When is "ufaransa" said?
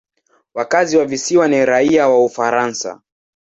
2.25-3.01